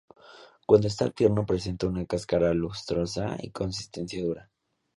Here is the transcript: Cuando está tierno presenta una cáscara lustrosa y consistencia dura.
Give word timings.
Cuando 0.65 0.87
está 0.87 1.11
tierno 1.11 1.45
presenta 1.45 1.85
una 1.85 2.07
cáscara 2.07 2.55
lustrosa 2.55 3.37
y 3.39 3.51
consistencia 3.51 4.23
dura. 4.25 4.49